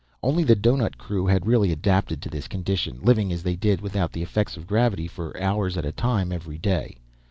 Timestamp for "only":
0.23-0.43